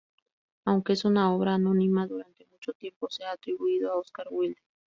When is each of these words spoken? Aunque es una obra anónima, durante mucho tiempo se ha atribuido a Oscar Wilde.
Aunque 0.65 0.93
es 0.93 1.05
una 1.05 1.31
obra 1.31 1.53
anónima, 1.53 2.07
durante 2.07 2.47
mucho 2.47 2.73
tiempo 2.73 3.07
se 3.11 3.23
ha 3.23 3.33
atribuido 3.33 3.91
a 3.91 3.97
Oscar 3.97 4.25
Wilde. 4.31 4.59